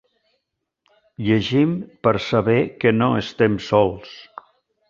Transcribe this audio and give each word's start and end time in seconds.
Llegim 1.25 1.75
per 2.07 2.15
saber 2.31 2.57
que 2.85 2.97
no 2.97 3.13
estem 3.23 3.63
sols. 3.71 4.21